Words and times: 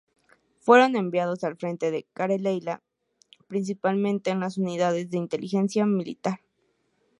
Fueron 0.57 0.95
enviados 0.95 1.43
al 1.43 1.57
frente 1.57 1.91
de 1.91 2.07
Carelia, 2.13 2.81
principalmente 3.47 4.31
a 4.31 4.35
las 4.35 4.57
unidades 4.57 5.11
de 5.11 5.17
inteligencia 5.17 5.85
militar. 5.85 6.39